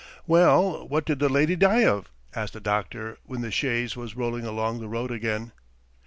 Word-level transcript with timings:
"Well, 0.25 0.87
what 0.87 1.05
did 1.05 1.19
the 1.19 1.29
lady 1.29 1.55
die 1.55 1.83
of?" 1.85 2.09
asked 2.33 2.53
the 2.53 2.59
doctor 2.59 3.19
when 3.23 3.41
the 3.41 3.51
chaise 3.51 3.95
was 3.95 4.15
rolling 4.17 4.45
along 4.47 4.79
the 4.79 4.87
road 4.89 5.11
again. 5.11 5.51